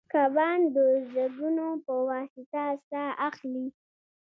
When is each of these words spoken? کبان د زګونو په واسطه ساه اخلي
کبان 0.13 0.59
د 0.75 0.77
زګونو 1.13 1.67
په 1.85 1.93
واسطه 2.07 2.63
ساه 2.89 3.11
اخلي 3.27 3.67